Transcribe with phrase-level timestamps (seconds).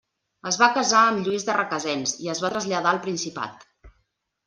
[0.51, 3.73] Es va casar amb Lluís de Requesens i es va traslladar al Principat.